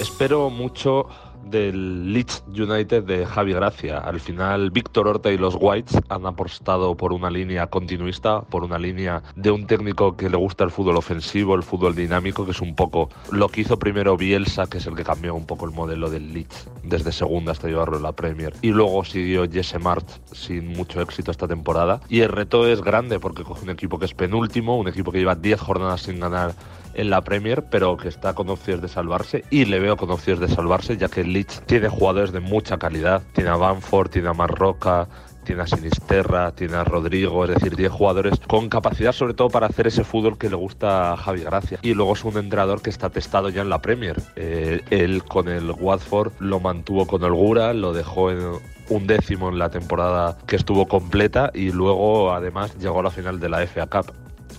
Espero 0.00 0.50
mucho 0.50 1.08
del 1.50 2.12
Leeds 2.12 2.44
United 2.48 3.04
de 3.04 3.26
Javi 3.26 3.52
Gracia. 3.52 3.98
Al 3.98 4.20
final, 4.20 4.70
Víctor 4.70 5.08
Horta 5.08 5.30
y 5.30 5.38
los 5.38 5.56
Whites 5.58 5.98
han 6.08 6.26
apostado 6.26 6.96
por 6.96 7.12
una 7.12 7.30
línea 7.30 7.68
continuista, 7.68 8.42
por 8.42 8.64
una 8.64 8.78
línea 8.78 9.22
de 9.36 9.50
un 9.50 9.66
técnico 9.66 10.16
que 10.16 10.28
le 10.28 10.36
gusta 10.36 10.64
el 10.64 10.70
fútbol 10.70 10.96
ofensivo, 10.96 11.54
el 11.54 11.62
fútbol 11.62 11.94
dinámico, 11.94 12.44
que 12.44 12.50
es 12.50 12.60
un 12.60 12.74
poco 12.74 13.08
lo 13.30 13.48
que 13.48 13.62
hizo 13.62 13.78
primero 13.78 14.16
Bielsa, 14.16 14.66
que 14.66 14.78
es 14.78 14.86
el 14.86 14.94
que 14.96 15.04
cambió 15.04 15.34
un 15.34 15.46
poco 15.46 15.66
el 15.66 15.72
modelo 15.72 16.10
del 16.10 16.32
Leeds 16.32 16.68
desde 16.82 17.12
segunda 17.12 17.52
hasta 17.52 17.68
llevarlo 17.68 17.96
a 17.98 18.00
la 18.00 18.12
Premier. 18.12 18.54
Y 18.62 18.70
luego 18.70 19.04
siguió 19.04 19.48
Jesse 19.50 19.80
Mart 19.80 20.08
sin 20.32 20.68
mucho 20.68 21.00
éxito 21.00 21.30
esta 21.30 21.48
temporada. 21.48 22.00
Y 22.08 22.20
el 22.20 22.30
reto 22.30 22.66
es 22.66 22.82
grande 22.82 23.18
porque 23.20 23.44
coge 23.44 23.64
un 23.64 23.70
equipo 23.70 23.98
que 23.98 24.06
es 24.06 24.14
penúltimo, 24.14 24.78
un 24.78 24.88
equipo 24.88 25.12
que 25.12 25.18
lleva 25.18 25.34
10 25.34 25.60
jornadas 25.60 26.02
sin 26.02 26.20
ganar 26.20 26.54
en 26.96 27.10
la 27.10 27.22
Premier, 27.22 27.64
pero 27.70 27.96
que 27.96 28.08
está 28.08 28.34
con 28.34 28.48
opciones 28.48 28.82
de 28.82 28.88
salvarse 28.88 29.44
y 29.50 29.66
le 29.66 29.78
veo 29.78 29.96
con 29.96 30.10
opciones 30.10 30.40
de 30.40 30.54
salvarse, 30.54 30.96
ya 30.96 31.08
que 31.08 31.20
el 31.20 31.32
Leeds 31.32 31.62
tiene 31.66 31.88
jugadores 31.88 32.32
de 32.32 32.40
mucha 32.40 32.78
calidad. 32.78 33.22
Tiene 33.32 33.50
a 33.50 33.56
Banford, 33.56 34.10
tiene 34.10 34.28
a 34.28 34.32
Marroca, 34.32 35.08
tiene 35.46 35.62
a 35.62 35.66
Sinisterra, 35.66 36.52
tiene 36.52 36.74
a 36.76 36.84
Rodrigo, 36.84 37.44
es 37.44 37.54
decir, 37.54 37.76
tiene 37.76 37.88
jugadores 37.88 38.40
con 38.46 38.68
capacidad 38.68 39.12
sobre 39.12 39.32
todo 39.32 39.48
para 39.48 39.68
hacer 39.68 39.86
ese 39.86 40.04
fútbol 40.04 40.36
que 40.36 40.50
le 40.50 40.56
gusta 40.56 41.12
a 41.12 41.16
Javi 41.16 41.42
Gracia. 41.42 41.78
Y 41.82 41.94
luego 41.94 42.14
es 42.14 42.24
un 42.24 42.36
entrenador 42.36 42.82
que 42.82 42.90
está 42.90 43.10
testado 43.10 43.48
ya 43.48 43.62
en 43.62 43.68
la 43.68 43.80
Premier. 43.80 44.20
Eh, 44.34 44.82
él 44.90 45.22
con 45.22 45.48
el 45.48 45.70
Watford 45.70 46.32
lo 46.40 46.60
mantuvo 46.60 47.06
con 47.06 47.22
holgura, 47.22 47.72
lo 47.72 47.92
dejó 47.92 48.32
en 48.32 48.40
un 48.88 49.06
décimo 49.06 49.48
en 49.48 49.58
la 49.58 49.70
temporada 49.70 50.36
que 50.46 50.56
estuvo 50.56 50.86
completa 50.86 51.50
y 51.54 51.70
luego 51.70 52.32
además 52.32 52.76
llegó 52.78 53.00
a 53.00 53.04
la 53.04 53.10
final 53.10 53.38
de 53.38 53.48
la 53.48 53.66
FA 53.66 53.86
Cup. 53.86 54.12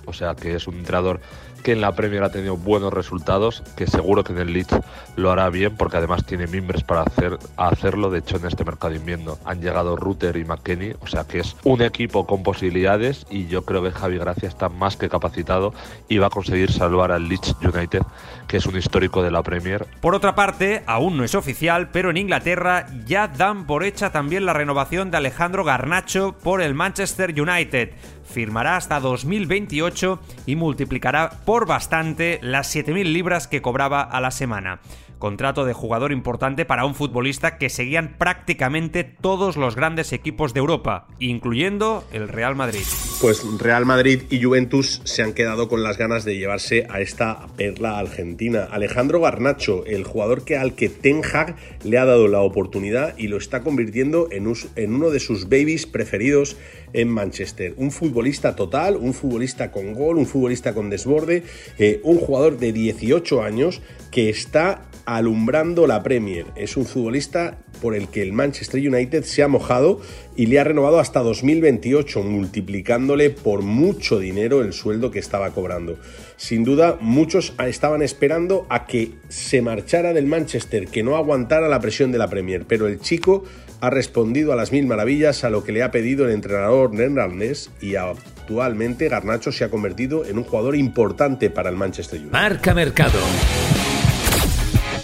O 0.06 0.14
sea 0.14 0.36
que 0.36 0.56
es 0.56 0.68
un 0.68 0.76
entrenador 0.76 1.20
que 1.64 1.74
en 1.74 1.82
la 1.82 1.94
Premier 1.94 2.24
ha 2.24 2.32
tenido 2.32 2.58
buenos 2.58 2.94
resultados, 2.94 3.64
que 3.76 3.88
seguro 3.88 4.24
que 4.24 4.34
en 4.34 4.40
el 4.40 4.54
Leeds 4.54 4.80
lo 5.16 5.32
hará 5.32 5.50
bien, 5.50 5.76
porque 5.76 5.98
además 5.98 6.26
tiene 6.26 6.48
mimbres 6.48 6.84
para 6.84 7.02
hacer, 7.02 7.38
hacerlo. 7.58 8.10
De 8.10 8.20
hecho, 8.20 8.38
en 8.38 8.46
este 8.46 8.64
mercado 8.64 8.94
invierno 8.96 9.38
han 9.46 9.62
llegado 9.62 9.96
Rutter 9.96 10.38
y 10.38 10.46
McKenny, 10.46 10.94
o 11.00 11.08
sea 11.08 11.26
que 11.26 11.40
es 11.40 11.56
un 11.64 11.82
equipo 11.82 12.26
con 12.26 12.44
posibilidades 12.44 13.26
y 13.30 13.48
yo 13.48 13.64
creo 13.66 13.84
que 13.84 13.92
Javi 13.92 14.18
Gracia 14.18 14.48
está 14.48 14.70
más 14.70 14.98
que 14.98 15.10
capacitado 15.10 15.74
y 16.08 16.18
va 16.18 16.28
a 16.28 16.32
conseguir 16.32 16.72
salvar 16.72 17.12
al 17.12 17.28
Leeds 17.28 17.56
United, 17.62 18.02
que 18.48 18.58
es 18.58 18.66
un 18.66 18.78
histórico 18.78 19.24
de 19.24 19.32
la 19.32 19.44
Premier. 19.44 19.86
Por 20.02 20.16
otra 20.16 20.36
parte, 20.36 20.84
aún 20.86 21.18
no 21.18 21.24
es 21.24 21.36
oficial, 21.36 21.90
pero 21.90 22.10
en 22.10 22.18
Inglaterra 22.18 22.88
ya 23.06 23.28
dan 23.28 23.66
por 23.66 23.84
hecha 23.84 24.12
también 24.12 24.46
la 24.46 24.54
renovación 24.54 25.12
de 25.12 25.18
Alejandro 25.18 25.64
Garnacho 25.64 26.36
por 26.44 26.62
el 26.62 26.74
Manchester 26.74 27.40
United 27.40 27.92
firmará 28.28 28.76
hasta 28.76 29.00
2028 29.00 30.20
y 30.46 30.56
multiplicará 30.56 31.32
por 31.46 31.57
bastante 31.66 32.40
las 32.42 32.76
7.000 32.76 33.12
libras 33.12 33.48
que 33.48 33.62
cobraba 33.62 34.02
a 34.02 34.22
la 34.22 34.32
semana 34.32 34.80
contrato 35.18 35.66
de 35.66 35.74
jugador 35.74 36.12
importante 36.12 36.66
para 36.66 36.86
un 36.86 36.96
futbolista 36.96 37.58
que 37.58 37.70
seguían 37.70 38.16
prácticamente 38.18 39.04
todos 39.04 39.58
los 39.58 39.76
grandes 39.76 40.14
equipos 40.14 40.54
de 40.54 40.60
Europa, 40.60 41.08
incluyendo 41.20 42.04
el 42.12 42.28
Real 42.28 42.56
Madrid. 42.56 42.84
Pues 43.22 43.44
Real 43.60 43.86
Madrid 43.86 44.24
y 44.30 44.42
Juventus 44.42 45.02
se 45.04 45.24
han 45.24 45.34
quedado 45.34 45.68
con 45.68 45.84
las 45.84 45.98
ganas 45.98 46.24
de 46.24 46.38
llevarse 46.38 46.86
a 46.90 47.02
esta 47.02 47.48
perla 47.58 48.00
argentina. 48.00 48.68
Alejandro 48.72 49.20
Garnacho, 49.20 49.86
el 49.86 50.04
jugador 50.04 50.46
que 50.46 50.58
al 50.58 50.76
que 50.76 50.90
Ten 50.90 51.22
Hag 51.24 51.56
le 51.84 51.98
ha 51.98 52.06
dado 52.06 52.28
la 52.28 52.42
oportunidad 52.42 53.18
y 53.18 53.28
lo 53.28 53.38
está 53.38 53.62
convirtiendo 53.62 54.28
en, 54.32 54.52
en 54.76 54.94
uno 54.94 55.10
de 55.10 55.20
sus 55.20 55.50
babies 55.50 55.86
preferidos 55.86 56.58
en 56.94 57.10
Manchester. 57.10 57.74
Un 57.78 57.92
futbolista 57.92 58.56
total, 58.56 58.98
un 58.98 59.14
futbolista 59.14 59.72
con 59.72 59.94
gol, 59.94 60.18
un 60.18 60.26
futbolista 60.26 60.74
con 60.74 60.90
desborde, 60.90 61.44
eh, 61.78 62.00
un 62.04 62.18
jugador 62.18 62.58
de 62.58 62.72
18 62.72 63.42
años 63.44 63.82
que 64.12 64.30
está 64.30 64.88
alumbrando 65.06 65.88
la 65.88 66.04
Premier. 66.04 66.46
Es 66.58 66.76
un 66.76 66.86
futbolista 66.86 67.60
por 67.82 67.96
el 67.96 68.10
que 68.10 68.22
el 68.22 68.34
Manchester 68.34 68.86
United 68.86 69.24
se 69.24 69.42
ha 69.42 69.48
mojado 69.48 70.02
y 70.36 70.48
le 70.48 70.60
ha 70.60 70.66
renovado 70.66 71.00
hasta 71.00 71.22
2028, 71.22 72.24
multiplicándole 72.24 73.30
por 73.30 73.62
mucho 73.62 74.20
dinero 74.20 74.62
el 74.62 74.74
sueldo 74.74 75.10
que 75.10 75.20
estaba 75.20 75.52
cobrando. 75.52 75.98
Sin 76.36 76.66
duda, 76.66 76.98
muchos 77.00 77.54
estaban 77.66 78.02
esperando 78.02 78.66
a 78.70 78.86
que 78.86 79.14
se 79.30 79.62
marchara 79.62 80.12
del 80.12 80.26
Manchester, 80.26 80.88
que 80.88 81.04
no 81.04 81.16
aguantara 81.16 81.70
la 81.70 81.80
presión 81.80 82.12
de 82.12 82.18
la 82.18 82.30
Premier, 82.30 82.66
pero 82.68 82.88
el 82.88 83.00
chico 83.00 83.46
ha 83.82 83.90
respondido 83.90 84.54
a 84.54 84.56
las 84.56 84.72
mil 84.72 84.88
maravillas 84.88 85.44
a 85.44 85.50
lo 85.50 85.64
que 85.64 85.72
le 85.72 85.84
ha 85.84 85.92
pedido 85.92 86.26
el 86.26 86.32
entrenador 86.32 86.94
neerlandés 86.94 87.70
y 87.82 87.96
actualmente 87.96 89.10
Garnacho 89.10 89.52
se 89.52 89.64
ha 89.64 89.70
convertido 89.70 90.26
en 90.26 90.38
un 90.38 90.44
jugador 90.44 90.76
importante 90.76 91.50
para 91.50 91.70
el 91.70 91.76
Manchester 91.76 92.20
United. 92.20 92.34
Marca 92.34 92.74
Mercado 92.74 93.20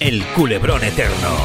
el 0.03 0.21
culebrón 0.35 0.83
eterno. 0.83 1.37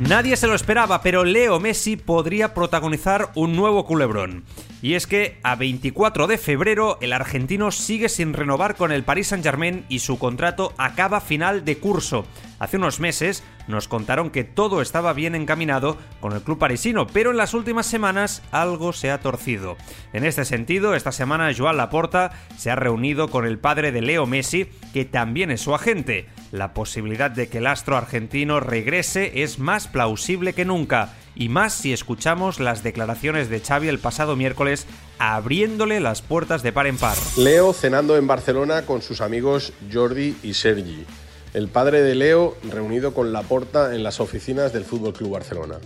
Nadie 0.00 0.36
se 0.36 0.48
lo 0.48 0.56
esperaba, 0.56 1.02
pero 1.02 1.22
Leo 1.22 1.60
Messi 1.60 1.96
podría 1.96 2.52
protagonizar 2.52 3.30
un 3.36 3.54
nuevo 3.54 3.86
culebrón. 3.86 4.42
Y 4.82 4.94
es 4.94 5.06
que 5.06 5.38
a 5.44 5.54
24 5.54 6.26
de 6.26 6.36
febrero 6.36 6.98
el 7.00 7.12
argentino 7.12 7.70
sigue 7.70 8.08
sin 8.08 8.32
renovar 8.32 8.74
con 8.74 8.90
el 8.90 9.04
Paris 9.04 9.28
Saint-Germain 9.28 9.84
y 9.88 10.00
su 10.00 10.18
contrato 10.18 10.72
acaba 10.78 11.20
final 11.20 11.64
de 11.64 11.78
curso. 11.78 12.24
Hace 12.60 12.76
unos 12.76 13.00
meses 13.00 13.42
nos 13.68 13.88
contaron 13.88 14.28
que 14.28 14.44
todo 14.44 14.82
estaba 14.82 15.14
bien 15.14 15.34
encaminado 15.34 15.96
con 16.20 16.34
el 16.34 16.42
club 16.42 16.58
parisino, 16.58 17.06
pero 17.06 17.30
en 17.30 17.38
las 17.38 17.54
últimas 17.54 17.86
semanas 17.86 18.42
algo 18.52 18.92
se 18.92 19.10
ha 19.10 19.18
torcido. 19.18 19.78
En 20.12 20.24
este 20.24 20.44
sentido, 20.44 20.94
esta 20.94 21.10
semana 21.10 21.52
Joan 21.56 21.78
Laporta 21.78 22.32
se 22.58 22.70
ha 22.70 22.76
reunido 22.76 23.28
con 23.28 23.46
el 23.46 23.58
padre 23.58 23.92
de 23.92 24.02
Leo 24.02 24.26
Messi, 24.26 24.68
que 24.92 25.06
también 25.06 25.50
es 25.50 25.62
su 25.62 25.74
agente. 25.74 26.28
La 26.52 26.74
posibilidad 26.74 27.30
de 27.30 27.48
que 27.48 27.58
el 27.58 27.66
astro 27.66 27.96
argentino 27.96 28.60
regrese 28.60 29.42
es 29.42 29.58
más 29.58 29.88
plausible 29.88 30.52
que 30.52 30.66
nunca, 30.66 31.14
y 31.34 31.48
más 31.48 31.72
si 31.72 31.94
escuchamos 31.94 32.60
las 32.60 32.82
declaraciones 32.82 33.48
de 33.48 33.60
Xavi 33.60 33.88
el 33.88 34.00
pasado 34.00 34.36
miércoles 34.36 34.86
abriéndole 35.18 35.98
las 35.98 36.20
puertas 36.20 36.62
de 36.62 36.72
par 36.72 36.86
en 36.86 36.98
par. 36.98 37.16
Leo 37.38 37.72
cenando 37.72 38.18
en 38.18 38.26
Barcelona 38.26 38.84
con 38.84 39.00
sus 39.00 39.22
amigos 39.22 39.72
Jordi 39.90 40.36
y 40.42 40.52
Sergi 40.52 41.06
el 41.54 41.68
padre 41.68 42.02
de 42.02 42.14
Leo 42.14 42.56
reunido 42.70 43.14
con 43.14 43.32
Laporta 43.32 43.94
en 43.94 44.02
las 44.02 44.20
oficinas 44.20 44.72
del 44.72 44.84
Fútbol 44.84 45.12
Club 45.12 45.32
Barcelona. 45.32 45.76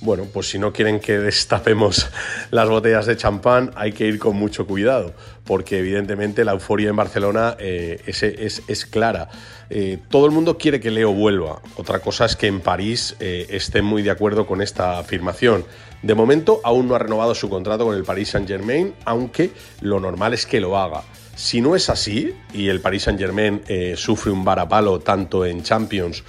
Bueno, 0.00 0.26
pues 0.30 0.50
si 0.50 0.58
no 0.58 0.70
quieren 0.70 1.00
que 1.00 1.18
destapemos 1.18 2.10
las 2.50 2.68
botellas 2.68 3.06
de 3.06 3.16
champán, 3.16 3.70
hay 3.74 3.92
que 3.92 4.06
ir 4.06 4.18
con 4.18 4.36
mucho 4.36 4.66
cuidado, 4.66 5.14
porque 5.44 5.78
evidentemente 5.78 6.44
la 6.44 6.52
euforia 6.52 6.90
en 6.90 6.96
Barcelona 6.96 7.56
eh, 7.58 8.02
es, 8.06 8.86
clara. 8.86 9.30
Eh, 9.70 9.98
todo 10.10 10.26
el 10.26 10.32
mundo 10.32 10.58
quiere 10.58 10.78
que 10.78 10.90
Leo 10.90 11.12
vuelva. 11.12 11.62
Otra 11.76 12.00
cosa 12.00 12.26
es 12.26 12.36
que 12.36 12.48
en 12.48 12.60
París 12.60 13.16
eh, 13.18 13.46
estén 13.48 13.86
muy 13.86 14.02
de 14.02 14.10
acuerdo 14.10 14.46
con 14.46 14.60
esta 14.60 14.98
afirmación. 14.98 15.64
De 16.04 16.14
momento 16.14 16.60
aún 16.64 16.86
no 16.86 16.94
ha 16.94 16.98
renovado 16.98 17.34
su 17.34 17.48
contrato 17.48 17.86
con 17.86 17.96
el 17.96 18.04
Paris 18.04 18.28
Saint 18.28 18.46
Germain, 18.46 18.92
aunque 19.06 19.52
lo 19.80 20.00
normal 20.00 20.34
es 20.34 20.44
que 20.44 20.60
lo 20.60 20.76
haga. 20.76 21.02
Si 21.34 21.62
no 21.62 21.74
es 21.74 21.88
así, 21.88 22.34
y 22.52 22.68
el 22.68 22.82
Paris 22.82 23.04
Saint 23.04 23.18
Germain 23.18 23.62
eh, 23.68 23.94
sufre 23.96 24.30
un 24.30 24.44
varapalo 24.44 25.00
tanto 25.00 25.46
en 25.46 25.62
Champions 25.62 26.22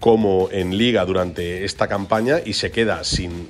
como 0.00 0.48
en 0.50 0.76
Liga 0.76 1.04
durante 1.04 1.64
esta 1.64 1.86
campaña 1.86 2.38
y 2.44 2.54
se 2.54 2.72
queda 2.72 3.04
sin, 3.04 3.46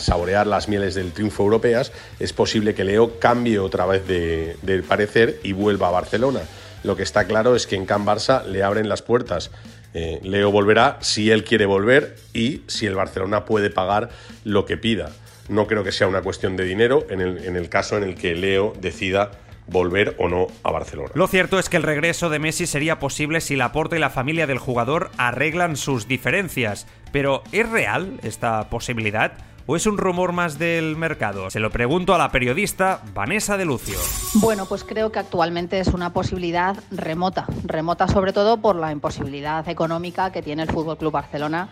saborear 0.00 0.48
las 0.48 0.68
mieles 0.68 0.96
del 0.96 1.12
triunfo 1.12 1.44
europeas, 1.44 1.92
es 2.18 2.32
posible 2.32 2.74
que 2.74 2.82
Leo 2.82 3.20
cambie 3.20 3.60
otra 3.60 3.86
vez 3.86 4.04
de, 4.08 4.84
parecer 4.88 5.38
y 5.44 5.52
vuelva 5.52 5.86
a 5.86 5.92
Barcelona. 5.92 6.40
Lo 6.82 6.96
que 6.96 7.04
está 7.04 7.26
claro 7.28 7.54
es 7.54 7.68
que 7.68 7.76
en 7.76 7.86
Can 7.86 8.04
Barça 8.04 8.44
le 8.44 8.64
abren 8.64 8.88
las 8.88 9.02
puertas. 9.02 9.52
Eh, 9.94 10.20
Leo 10.22 10.50
volverá 10.50 10.98
si 11.00 11.30
él 11.30 11.44
quiere 11.44 11.66
volver 11.66 12.16
y 12.32 12.62
si 12.66 12.86
el 12.86 12.94
Barcelona 12.94 13.44
puede 13.44 13.70
pagar 13.70 14.10
lo 14.44 14.64
que 14.64 14.76
pida. 14.76 15.10
No 15.48 15.66
creo 15.66 15.84
que 15.84 15.92
sea 15.92 16.06
una 16.06 16.22
cuestión 16.22 16.56
de 16.56 16.64
dinero 16.64 17.06
en 17.10 17.20
el, 17.20 17.68
caso 17.68 17.96
en 17.96 18.04
el 18.04 18.14
que 18.14 18.34
Leo 18.34 18.72
decida 18.80 19.32
volver 19.66 20.14
o 20.18 20.28
no 20.28 20.46
a 20.62 20.70
Barcelona. 20.70 21.10
Lo 21.14 21.26
cierto 21.26 21.58
es 21.58 21.68
que 21.68 21.76
el 21.76 21.82
regreso 21.82 22.30
de 22.30 22.38
Messi 22.38 22.66
sería 22.66 22.98
posible 22.98 23.40
si 23.40 23.56
Laporta 23.56 23.96
y 23.96 23.98
la 23.98 24.10
familia 24.10 24.46
del 24.46 24.58
jugador 24.58 25.10
arreglan 25.18 25.76
sus 25.76 26.08
diferencias. 26.08 26.86
Pero 27.12 27.42
¿es 27.52 27.68
real 27.68 28.18
esta 28.22 28.70
posibilidad? 28.70 29.32
¿O 29.64 29.76
es 29.76 29.86
un 29.86 29.96
rumor 29.96 30.32
más 30.32 30.58
del 30.58 30.96
mercado? 30.96 31.48
Se 31.48 31.60
lo 31.60 31.70
pregunto 31.70 32.14
a 32.14 32.18
la 32.18 32.32
periodista 32.32 33.00
Vanessa 33.14 33.56
de 33.56 33.64
Lucio. 33.64 33.96
Bueno, 34.34 34.66
pues 34.66 34.82
creo 34.82 35.12
que 35.12 35.20
actualmente 35.20 35.78
es 35.78 35.88
una 35.88 36.12
posibilidad 36.12 36.76
remota, 36.90 37.46
remota 37.64 38.08
sobre 38.08 38.32
todo 38.32 38.56
por 38.56 38.74
la 38.74 38.90
imposibilidad 38.90 39.68
económica 39.68 40.32
que 40.32 40.42
tiene 40.42 40.64
el 40.64 40.70
Fútbol 40.70 40.98
Club 40.98 41.12
Barcelona 41.12 41.68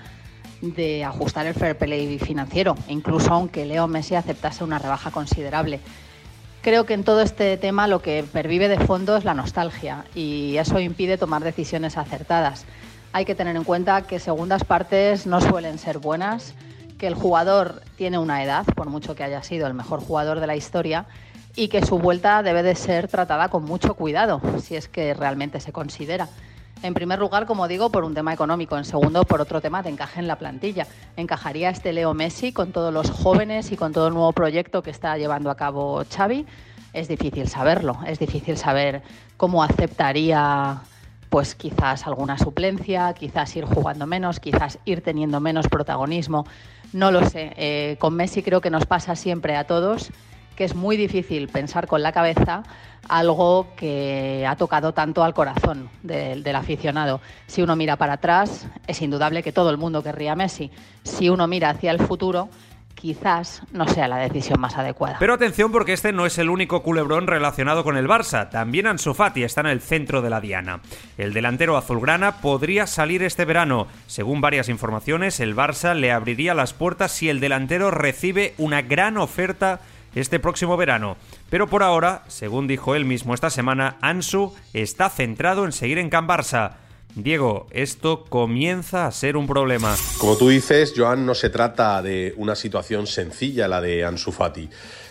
de 0.61 1.05
ajustar 1.05 1.47
el 1.47 1.55
fair 1.55 1.77
play 1.77 2.19
financiero, 2.21 2.77
incluso 2.87 3.33
aunque 3.33 3.65
Leo 3.65 3.89
Messi 3.89 4.15
aceptase 4.15 4.63
una 4.63 4.79
rebaja 4.79 5.11
considerable. 5.11 5.81
Creo 6.63 6.87
que 6.87 6.95
en 6.95 7.03
todo 7.03 7.23
este 7.23 7.57
tema 7.57 7.89
lo 7.89 8.03
que 8.03 8.23
pervive 8.23 8.69
de 8.69 8.79
fondo 8.79 9.17
es 9.17 9.25
la 9.25 9.35
nostalgia 9.35 10.05
y 10.15 10.59
eso 10.59 10.79
impide 10.79 11.19
tomar 11.19 11.43
decisiones 11.43 11.97
acertadas. 11.97 12.67
Hay 13.13 13.25
que 13.25 13.35
tener 13.35 13.57
en 13.57 13.65
cuenta 13.65 14.03
que 14.03 14.21
segundas 14.21 14.63
partes 14.63 15.27
no 15.27 15.41
suelen 15.41 15.79
ser 15.79 15.99
buenas, 15.99 16.55
que 17.01 17.07
el 17.07 17.15
jugador 17.15 17.81
tiene 17.97 18.19
una 18.19 18.45
edad, 18.45 18.67
por 18.77 18.91
mucho 18.91 19.15
que 19.15 19.25
haya 19.25 19.43
sido 19.43 19.67
el 19.67 19.73
mejor 19.73 20.01
jugador 20.01 20.39
de 20.39 20.47
la 20.47 20.55
historia, 20.55 21.07
y 21.57 21.69
que 21.69 21.85
su 21.85 21.99
vuelta 21.99 22.43
debe 22.43 22.63
de 22.63 22.75
ser 22.75 23.09
tratada 23.09 23.49
con 23.49 23.65
mucho 23.65 23.95
cuidado, 23.95 24.43
si 24.61 24.77
es 24.77 24.87
que 24.87 25.15
realmente 25.15 25.61
se 25.61 25.73
considera. 25.73 26.29
En 26.83 26.93
primer 26.93 27.19
lugar, 27.19 27.47
como 27.47 27.69
digo, 27.69 27.91
por 27.91 28.05
un 28.05 28.13
tema 28.13 28.35
económico. 28.35 28.77
En 28.77 28.85
segundo, 28.85 29.25
por 29.25 29.41
otro 29.41 29.63
tema 29.63 29.83
de 29.83 29.91
encaje 29.91 30.21
en 30.21 30.27
la 30.27 30.37
plantilla. 30.37 30.87
¿Encajaría 31.17 31.71
este 31.71 31.93
Leo 31.95 32.13
Messi 32.13 32.53
con 32.53 32.71
todos 32.71 32.93
los 32.93 33.11
jóvenes 33.11 33.73
y 33.73 33.77
con 33.77 33.93
todo 33.93 34.09
el 34.09 34.15
nuevo 34.15 34.33
proyecto 34.33 34.83
que 34.83 34.91
está 34.91 35.17
llevando 35.17 35.51
a 35.51 35.57
cabo 35.57 36.03
Xavi? 36.05 36.47
Es 36.93 37.09
difícil 37.09 37.49
saberlo. 37.49 37.99
Es 38.07 38.19
difícil 38.19 38.57
saber 38.57 39.03
cómo 39.37 39.63
aceptaría 39.63 40.81
pues 41.31 41.55
quizás 41.55 42.07
alguna 42.07 42.37
suplencia, 42.37 43.15
quizás 43.15 43.57
ir 43.57 43.65
jugando 43.65 44.07
menos, 44.07 44.41
quizás 44.41 44.79
ir 44.85 45.01
teniendo 45.01 45.41
menos 45.41 45.69
protagonismo. 45.69 46.45
No 46.93 47.11
lo 47.11 47.25
sé. 47.29 47.53
Eh, 47.57 47.97
con 47.99 48.15
Messi 48.15 48.43
creo 48.43 48.61
que 48.61 48.71
nos 48.71 48.85
pasa 48.85 49.17
siempre 49.17 49.57
a 49.57 49.65
todos 49.65 50.11
que 50.61 50.65
es 50.65 50.75
muy 50.75 50.99
difícil 50.99 51.49
pensar 51.49 51.87
con 51.87 52.03
la 52.03 52.13
cabeza 52.13 52.65
algo 53.09 53.69
que 53.77 54.45
ha 54.47 54.57
tocado 54.57 54.93
tanto 54.93 55.25
al 55.25 55.33
corazón 55.33 55.89
del, 56.03 56.55
aficionado. 56.55 57.23
Si 57.47 57.63
uno 57.63 57.77
mira 57.77 57.97
para 57.97 58.13
atrás, 58.13 58.67
es 58.87 59.01
indudable 59.01 59.43
que 59.43 59.53
todo 59.53 59.71
el 59.71 59.79
mundo 59.79 60.03
querría 60.03 60.33
a 60.33 60.37
Messi. 60.37 60.71
Si 61.03 61.31
uno 61.31 61.47
mira 61.47 61.71
hacia 61.71 61.91
el 61.91 61.99
futuro, 61.99 62.51
quizás 63.01 63.63
no 63.73 63.89
sea 63.89 64.09
la 64.09 64.19
decisión 64.19 64.61
más 64.61 64.77
adecuada. 64.77 65.17
Pero 65.19 65.35
atención 65.35 65.73
porque 65.73 65.95
este 65.95 66.13
no 66.13 66.27
es 66.27 66.37
el 66.39 66.51
único 66.51 66.83
culebrón 66.83 67.27
relacionado 67.27 67.83
con 67.83 67.97
el 67.97 68.07
Barça. 68.09 68.51
También 68.51 68.87
Ansu 68.87 69.15
Fati 69.15 69.43
está 69.43 69.63
en 69.63 69.69
el 69.69 69.81
centro 69.81 70.21
de 70.21 70.31
la 70.31 70.41
diana. 70.41 70.81
El 71.17 71.33
delantero 71.33 71.77
azulgrana 71.77 72.41
podría 72.41 72.87
salir 72.87 73.23
este 73.23 73.45
verano. 73.45 73.87
Según 74.07 74.41
varias 74.41 74.69
informaciones, 74.69 75.41
el 75.41 75.57
Barça 75.57 75.95
le 75.95 76.13
abriría 76.13 76.55
las 76.55 76.75
puertas 76.75 77.13
si 77.13 77.29
el 77.29 77.41
delantero 77.41 77.91
recibe 77.91 78.55
una 78.59 78.83
gran 78.83 79.17
oferta 79.17 79.81
este 80.15 80.39
próximo 80.39 80.77
verano. 80.77 81.17
Pero 81.49 81.69
por 81.69 81.83
ahora, 81.83 82.25
según 82.29 82.67
dijo 82.67 82.95
él 82.95 83.05
mismo 83.05 83.33
esta 83.35 83.51
semana, 83.51 83.97
Ansu 84.01 84.55
está 84.73 85.09
centrado 85.09 85.65
en 85.65 85.73
seguir 85.73 85.99
en 85.99 86.11
Can 86.11 86.29
Barça. 86.29 86.73
Diego, 87.15 87.67
esto 87.71 88.25
comienza 88.29 89.07
a 89.07 89.13
ser 89.13 89.37
un 89.37 89.47
problema. 89.47 89.95
Como 90.19 90.37
tú 90.37 90.49
dices, 90.49 90.95
Joan, 90.97 91.27
no 91.27 91.35
se 91.35 91.51
trata 91.51 92.01
de 92.03 92.35
una 92.37 92.55
situación 92.55 93.07
sencilla 93.07 93.69
la 93.69 93.81
de 93.81 94.05
Ansu 94.05 94.33
Fati. 94.33 94.69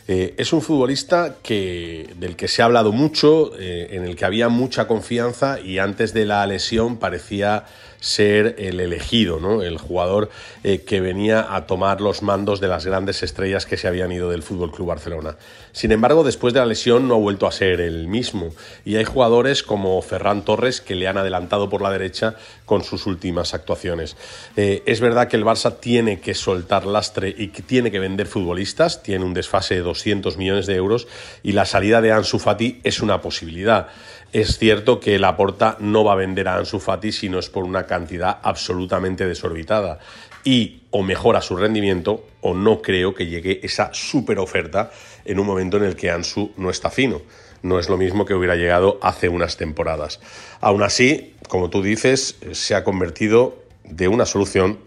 Eh, 0.08 0.34
es 0.38 0.54
un 0.54 0.62
futbolista 0.64 1.36
que, 1.44 2.10
del 2.18 2.36
que 2.36 2.48
se 2.48 2.62
ha 2.64 2.66
hablado 2.66 2.92
mucho, 2.92 3.52
eh, 3.60 3.90
en 3.92 4.06
el 4.06 4.16
que 4.16 4.26
había 4.26 4.50
mucha 4.50 4.88
confianza 4.88 5.60
y 5.60 5.78
antes 5.78 6.14
de 6.14 6.26
la 6.26 6.46
lesión 6.48 6.98
parecía 6.98 7.66
ser 8.00 8.56
el 8.60 8.80
elegido, 8.80 9.40
¿no? 9.40 9.62
el 9.62 9.78
jugador 9.78 10.30
eh, 10.64 10.82
que 10.82 11.02
venía 11.02 11.54
a 11.56 11.66
tomar 11.66 12.02
los 12.02 12.22
mandos 12.22 12.60
de 12.60 12.68
las 12.68 12.86
grandes 12.86 13.24
estrellas 13.24 13.66
que 13.66 13.78
se 13.78 13.88
habían 13.88 14.12
ido 14.12 14.30
del 14.30 14.44
Fútbol 14.44 14.72
Club 14.72 14.88
Barcelona. 14.88 15.36
Sin 15.72 15.92
embargo, 15.92 16.24
después 16.24 16.54
de 16.54 16.60
la 16.60 16.66
lesión 16.66 17.08
no 17.08 17.16
ha 17.16 17.20
vuelto 17.20 17.46
a 17.46 17.52
ser 17.52 17.82
el 17.82 18.08
mismo 18.08 18.54
y 18.86 18.96
hay 18.96 19.04
jugadores 19.04 19.64
como 19.64 20.02
Ferran 20.02 20.44
Torres 20.44 20.82
que 20.82 20.96
le 20.96 21.08
han 21.08 21.18
adelantado 21.18 21.70
por 21.70 21.82
la 21.82 21.92
derecha 21.92 22.36
con 22.66 22.84
sus 22.84 23.06
últimas 23.06 23.54
actuaciones. 23.54 24.16
Eh, 24.56 24.84
es 24.86 25.00
verdad 25.02 25.28
que 25.28 25.38
el 25.38 25.46
Barça 25.46 25.80
tiene 25.80 26.20
que 26.20 26.34
soltar 26.34 26.86
lastre 26.86 27.34
y 27.38 27.50
que 27.50 27.62
tiene 27.62 27.92
que 27.92 28.00
vender 28.00 28.28
futbolistas, 28.28 29.04
tiene 29.04 29.26
un 29.26 29.34
desfase 29.34 29.76
de 29.76 29.82
200 29.82 30.38
millones 30.38 30.66
de 30.66 30.76
euros 30.76 31.08
y 31.44 31.52
la 31.52 31.66
salida 31.66 32.02
de 32.02 32.12
Ansu 32.12 32.40
Fati 32.40 32.80
es 32.84 33.02
una 33.02 33.22
posibilidad. 33.22 33.88
Es 34.32 34.60
cierto 34.60 35.00
que 35.00 35.18
Laporta 35.18 35.78
no 35.80 36.04
va 36.04 36.14
a 36.14 36.16
vender 36.16 36.48
a 36.48 36.58
Ansu 36.58 36.80
Fati 36.80 37.12
si 37.12 37.30
no 37.30 37.40
es 37.40 37.50
por 37.50 37.64
una 37.64 37.88
cantidad 37.88 38.38
absolutamente 38.44 39.26
desorbitada. 39.26 40.00
Y 40.44 40.84
o 40.92 41.02
mejora 41.04 41.42
su 41.42 41.56
rendimiento 41.56 42.26
o 42.42 42.54
no 42.54 42.82
creo 42.82 43.14
que 43.16 43.26
llegue 43.26 43.60
esa 43.64 43.94
super 43.94 44.40
oferta 44.40 44.92
en 45.26 45.40
un 45.40 45.48
momento 45.48 45.78
en 45.78 45.84
el 45.84 45.96
que 45.96 46.12
Ansu 46.12 46.52
no 46.58 46.70
está 46.70 46.92
fino. 46.92 47.22
No 47.62 47.80
es 47.80 47.90
lo 47.90 47.98
mismo 47.98 48.26
que 48.26 48.36
hubiera 48.36 48.56
llegado 48.56 49.00
hace 49.02 49.30
unas 49.30 49.58
temporadas. 49.58 50.22
Aún 50.62 50.84
así, 50.84 51.36
como 51.50 51.70
tú 51.70 51.82
dices, 51.82 52.38
se 52.52 52.76
ha 52.76 52.84
convertido 52.84 53.58
de 53.84 54.08
una 54.08 54.26
solución 54.26 54.80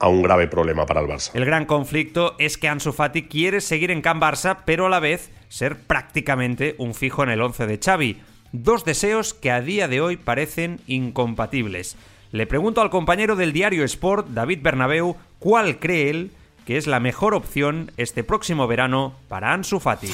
a 0.00 0.08
un 0.08 0.22
grave 0.22 0.46
problema 0.48 0.86
para 0.86 1.00
el 1.00 1.06
Barça. 1.06 1.30
El 1.34 1.44
gran 1.44 1.64
conflicto 1.66 2.34
es 2.38 2.58
que 2.58 2.68
Ansu 2.68 2.92
Fati 2.92 3.28
quiere 3.28 3.60
seguir 3.60 3.90
en 3.90 4.02
Can 4.02 4.20
Barça, 4.20 4.58
pero 4.64 4.86
a 4.86 4.90
la 4.90 5.00
vez 5.00 5.30
ser 5.48 5.76
prácticamente 5.76 6.74
un 6.78 6.94
fijo 6.94 7.22
en 7.22 7.30
el 7.30 7.40
11 7.40 7.66
de 7.66 7.78
Xavi. 7.78 8.20
Dos 8.52 8.84
deseos 8.84 9.34
que 9.34 9.50
a 9.50 9.60
día 9.60 9.88
de 9.88 10.00
hoy 10.00 10.16
parecen 10.16 10.80
incompatibles. 10.86 11.96
Le 12.32 12.46
pregunto 12.46 12.80
al 12.80 12.90
compañero 12.90 13.36
del 13.36 13.52
diario 13.52 13.84
Sport, 13.84 14.28
David 14.28 14.60
Bernabeu, 14.62 15.16
cuál 15.38 15.78
cree 15.78 16.10
él 16.10 16.30
que 16.68 16.76
es 16.76 16.86
la 16.86 17.00
mejor 17.00 17.32
opción 17.32 17.92
este 17.96 18.22
próximo 18.22 18.66
verano 18.66 19.14
para 19.28 19.54
Ansu 19.54 19.80
Fati. 19.80 20.08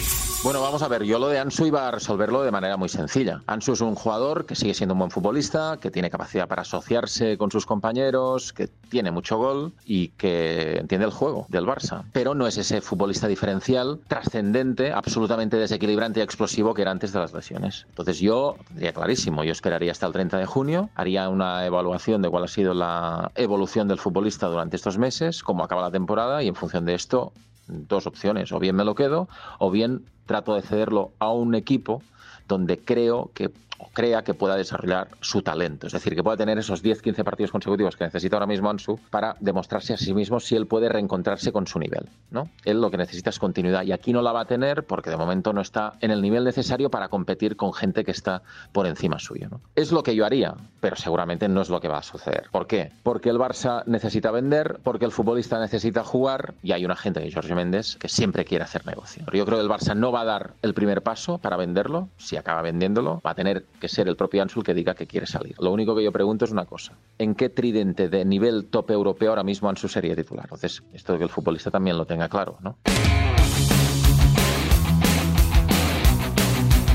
Bueno, 0.44 0.60
vamos 0.60 0.82
a 0.82 0.88
ver, 0.88 1.04
yo 1.04 1.18
lo 1.18 1.28
de 1.28 1.38
Ansu 1.38 1.64
iba 1.64 1.88
a 1.88 1.90
resolverlo 1.90 2.42
de 2.42 2.50
manera 2.50 2.76
muy 2.76 2.90
sencilla. 2.90 3.40
Ansu 3.46 3.72
es 3.72 3.80
un 3.80 3.94
jugador 3.94 4.44
que 4.44 4.54
sigue 4.54 4.74
siendo 4.74 4.92
un 4.92 4.98
buen 4.98 5.10
futbolista, 5.10 5.78
que 5.80 5.90
tiene 5.90 6.10
capacidad 6.10 6.46
para 6.46 6.60
asociarse 6.60 7.38
con 7.38 7.50
sus 7.50 7.64
compañeros, 7.64 8.52
que 8.52 8.68
tiene 8.68 9.10
mucho 9.10 9.38
gol 9.38 9.72
y 9.86 10.08
que 10.08 10.76
entiende 10.80 11.06
el 11.06 11.12
juego 11.12 11.46
del 11.48 11.64
Barça. 11.64 12.02
Pero 12.12 12.34
no 12.34 12.46
es 12.46 12.58
ese 12.58 12.82
futbolista 12.82 13.26
diferencial, 13.26 14.00
trascendente, 14.06 14.92
absolutamente 14.92 15.56
desequilibrante 15.56 16.20
y 16.20 16.22
explosivo 16.22 16.74
que 16.74 16.82
era 16.82 16.90
antes 16.90 17.14
de 17.14 17.20
las 17.20 17.32
lesiones. 17.32 17.86
Entonces 17.88 18.18
yo 18.18 18.56
tendría 18.68 18.92
clarísimo, 18.92 19.44
yo 19.44 19.52
esperaría 19.52 19.92
hasta 19.92 20.06
el 20.06 20.12
30 20.12 20.36
de 20.36 20.44
junio, 20.44 20.90
haría 20.94 21.30
una 21.30 21.64
evaluación 21.64 22.20
de 22.20 22.28
cuál 22.28 22.44
ha 22.44 22.48
sido 22.48 22.74
la 22.74 23.32
evolución 23.34 23.88
del 23.88 23.96
futbolista 23.96 24.48
durante 24.48 24.76
estos 24.76 24.98
meses, 24.98 25.42
cómo 25.42 25.64
acaba 25.64 25.80
la 25.80 25.90
temporada 25.90 26.42
y 26.42 26.48
en 26.48 26.54
función 26.54 26.84
de 26.84 26.96
esto 26.96 27.32
dos 27.66 28.06
opciones, 28.06 28.52
o 28.52 28.58
bien 28.58 28.76
me 28.76 28.84
lo 28.84 28.94
quedo 28.94 29.28
o 29.58 29.70
bien 29.70 30.04
trato 30.26 30.54
de 30.54 30.62
cederlo 30.62 31.12
a 31.18 31.30
un 31.30 31.54
equipo 31.54 32.02
donde 32.48 32.78
creo 32.78 33.30
que 33.34 33.50
crea 33.92 34.22
que 34.22 34.34
pueda 34.34 34.56
desarrollar 34.56 35.08
su 35.20 35.42
talento. 35.42 35.86
Es 35.86 35.92
decir, 35.92 36.14
que 36.14 36.22
pueda 36.22 36.36
tener 36.36 36.58
esos 36.58 36.82
10-15 36.82 37.24
partidos 37.24 37.50
consecutivos 37.50 37.96
que 37.96 38.04
necesita 38.04 38.36
ahora 38.36 38.46
mismo 38.46 38.70
Ansu 38.70 38.98
para 39.10 39.36
demostrarse 39.40 39.94
a 39.94 39.96
sí 39.96 40.14
mismo 40.14 40.40
si 40.40 40.56
él 40.56 40.66
puede 40.66 40.88
reencontrarse 40.88 41.52
con 41.52 41.66
su 41.66 41.78
nivel. 41.78 42.08
¿no? 42.30 42.48
Él 42.64 42.80
lo 42.80 42.90
que 42.90 42.96
necesita 42.96 43.30
es 43.30 43.38
continuidad 43.38 43.82
y 43.82 43.92
aquí 43.92 44.12
no 44.12 44.22
la 44.22 44.32
va 44.32 44.40
a 44.40 44.44
tener 44.46 44.84
porque 44.84 45.10
de 45.10 45.16
momento 45.16 45.52
no 45.52 45.60
está 45.60 45.94
en 46.00 46.10
el 46.10 46.22
nivel 46.22 46.44
necesario 46.44 46.90
para 46.90 47.08
competir 47.08 47.56
con 47.56 47.72
gente 47.72 48.04
que 48.04 48.10
está 48.10 48.42
por 48.72 48.86
encima 48.86 49.18
suyo. 49.18 49.48
¿no? 49.50 49.60
Es 49.74 49.92
lo 49.92 50.02
que 50.02 50.14
yo 50.14 50.24
haría, 50.24 50.54
pero 50.80 50.96
seguramente 50.96 51.48
no 51.48 51.62
es 51.62 51.68
lo 51.68 51.80
que 51.80 51.88
va 51.88 51.98
a 51.98 52.02
suceder. 52.02 52.48
¿Por 52.50 52.66
qué? 52.66 52.92
Porque 53.02 53.30
el 53.30 53.38
Barça 53.38 53.84
necesita 53.86 54.30
vender, 54.30 54.80
porque 54.82 55.04
el 55.04 55.12
futbolista 55.12 55.58
necesita 55.58 56.04
jugar 56.04 56.54
y 56.62 56.72
hay 56.72 56.84
una 56.84 56.96
gente 56.96 57.20
de 57.20 57.32
Jorge 57.32 57.54
Méndez 57.54 57.96
que 57.96 58.08
siempre 58.08 58.44
quiere 58.44 58.64
hacer 58.64 58.86
negocio. 58.86 59.24
Yo 59.32 59.44
creo 59.44 59.58
que 59.58 59.64
el 59.64 59.70
Barça 59.70 59.96
no 59.96 60.12
va 60.12 60.22
a 60.22 60.24
dar 60.24 60.54
el 60.62 60.74
primer 60.74 61.02
paso 61.02 61.38
para 61.38 61.56
venderlo, 61.56 62.08
si 62.16 62.36
acaba 62.36 62.62
vendiéndolo, 62.62 63.20
va 63.24 63.30
a 63.30 63.34
tener 63.34 63.66
que 63.80 63.88
ser 63.88 64.08
el 64.08 64.16
propio 64.16 64.42
Ansul 64.42 64.64
que 64.64 64.74
diga 64.74 64.94
que 64.94 65.06
quiere 65.06 65.26
salir. 65.26 65.54
Lo 65.58 65.72
único 65.72 65.94
que 65.94 66.04
yo 66.04 66.12
pregunto 66.12 66.44
es 66.44 66.50
una 66.50 66.64
cosa. 66.66 66.96
¿En 67.18 67.34
qué 67.34 67.48
tridente 67.48 68.08
de 68.08 68.24
nivel 68.24 68.66
top 68.66 68.90
europeo 68.90 69.30
ahora 69.30 69.42
mismo 69.42 69.68
Ansu 69.68 69.88
sería 69.88 70.16
titular? 70.16 70.44
Entonces, 70.44 70.82
esto 70.92 71.16
que 71.18 71.24
el 71.24 71.30
futbolista 71.30 71.70
también 71.70 71.96
lo 71.98 72.06
tenga 72.06 72.28
claro, 72.28 72.58
¿no? 72.60 72.78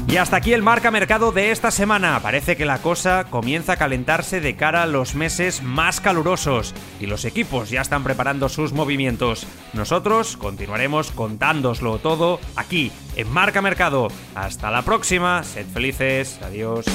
Y 0.09 0.17
hasta 0.17 0.37
aquí 0.37 0.53
el 0.53 0.63
marca 0.63 0.89
mercado 0.89 1.31
de 1.31 1.51
esta 1.51 1.69
semana. 1.69 2.19
Parece 2.19 2.57
que 2.57 2.65
la 2.65 2.79
cosa 2.79 3.25
comienza 3.29 3.73
a 3.73 3.77
calentarse 3.77 4.41
de 4.41 4.55
cara 4.55 4.81
a 4.81 4.87
los 4.87 5.13
meses 5.13 5.61
más 5.61 6.01
calurosos 6.01 6.73
y 6.99 7.05
los 7.05 7.25
equipos 7.25 7.69
ya 7.69 7.81
están 7.81 8.03
preparando 8.03 8.49
sus 8.49 8.73
movimientos. 8.73 9.45
Nosotros 9.73 10.35
continuaremos 10.35 11.11
contándoslo 11.11 11.99
todo 11.99 12.39
aquí 12.55 12.91
en 13.17 13.31
Marca 13.31 13.61
Mercado. 13.61 14.07
Hasta 14.33 14.71
la 14.71 14.81
próxima, 14.81 15.43
sed 15.43 15.67
felices, 15.67 16.39
adiós. 16.41 16.85